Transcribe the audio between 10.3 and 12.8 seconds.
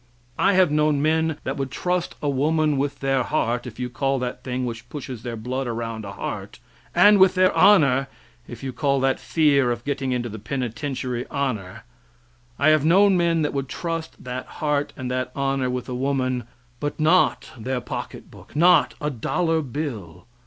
penitentiary, honor; I